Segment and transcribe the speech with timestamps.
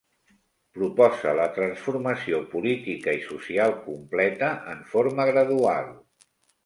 [0.77, 5.93] Proposa la transformació política i social completa en forma gradual.